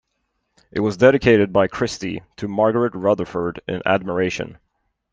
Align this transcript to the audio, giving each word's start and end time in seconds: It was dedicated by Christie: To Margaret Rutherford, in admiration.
It 0.71 0.79
was 0.79 0.97
dedicated 0.97 1.53
by 1.53 1.67
Christie: 1.67 2.23
To 2.37 2.47
Margaret 2.47 2.95
Rutherford, 2.95 3.61
in 3.67 3.83
admiration. 3.85 4.57